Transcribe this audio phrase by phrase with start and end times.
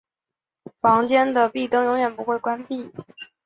[0.79, 2.91] 房间的壁灯永远不会关闭。